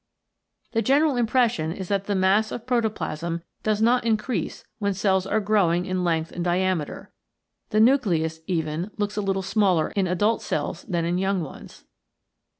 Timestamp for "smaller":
9.43-9.89